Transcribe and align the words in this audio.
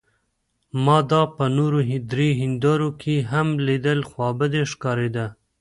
ما 0.83 0.97
دا 1.11 1.21
په 1.35 1.43
نورو 1.57 1.79
درې 2.11 2.29
هندارو 2.41 2.89
کې 3.01 3.15
هم 3.31 3.47
لیدل، 3.65 3.99
خوابدې 4.09 4.63
ښکارېده. 4.71 5.25